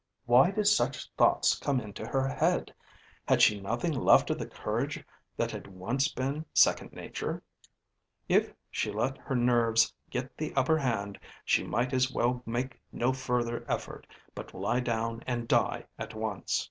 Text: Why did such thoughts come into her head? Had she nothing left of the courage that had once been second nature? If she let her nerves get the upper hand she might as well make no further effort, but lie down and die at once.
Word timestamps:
Why 0.25 0.49
did 0.49 0.65
such 0.65 1.11
thoughts 1.11 1.55
come 1.55 1.79
into 1.79 2.07
her 2.07 2.27
head? 2.27 2.73
Had 3.27 3.39
she 3.39 3.61
nothing 3.61 3.93
left 3.93 4.31
of 4.31 4.39
the 4.39 4.47
courage 4.47 5.03
that 5.37 5.51
had 5.51 5.67
once 5.67 6.07
been 6.07 6.43
second 6.55 6.91
nature? 6.91 7.43
If 8.27 8.51
she 8.71 8.91
let 8.91 9.19
her 9.19 9.35
nerves 9.35 9.93
get 10.09 10.35
the 10.37 10.55
upper 10.55 10.79
hand 10.79 11.19
she 11.45 11.63
might 11.63 11.93
as 11.93 12.11
well 12.11 12.41
make 12.47 12.81
no 12.91 13.13
further 13.13 13.63
effort, 13.67 14.07
but 14.33 14.55
lie 14.55 14.79
down 14.79 15.21
and 15.27 15.47
die 15.47 15.85
at 15.99 16.15
once. 16.15 16.59